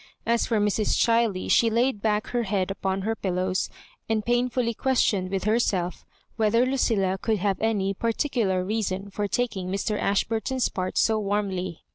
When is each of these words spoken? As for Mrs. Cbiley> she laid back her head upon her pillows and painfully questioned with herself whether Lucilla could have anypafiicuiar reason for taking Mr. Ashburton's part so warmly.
As 0.25 0.47
for 0.47 0.59
Mrs. 0.59 0.97
Cbiley> 0.97 1.47
she 1.51 1.69
laid 1.69 2.01
back 2.01 2.25
her 2.29 2.41
head 2.41 2.71
upon 2.71 3.03
her 3.03 3.15
pillows 3.15 3.69
and 4.09 4.25
painfully 4.25 4.73
questioned 4.73 5.29
with 5.29 5.43
herself 5.43 6.07
whether 6.37 6.65
Lucilla 6.65 7.19
could 7.21 7.37
have 7.37 7.59
anypafiicuiar 7.59 8.65
reason 8.67 9.11
for 9.11 9.27
taking 9.27 9.67
Mr. 9.67 9.99
Ashburton's 10.01 10.69
part 10.69 10.97
so 10.97 11.19
warmly. 11.19 11.83